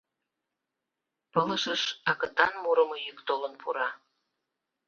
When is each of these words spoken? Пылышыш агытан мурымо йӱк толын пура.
Пылышыш 1.31 1.83
агытан 2.09 2.53
мурымо 2.63 2.95
йӱк 3.05 3.19
толын 3.27 3.53
пура. 3.61 3.89